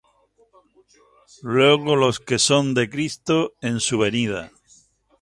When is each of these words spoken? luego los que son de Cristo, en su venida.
luego 1.43 1.95
los 1.95 2.19
que 2.19 2.39
son 2.39 2.73
de 2.73 2.89
Cristo, 2.89 3.53
en 3.61 3.79
su 3.79 3.99
venida. 3.99 4.51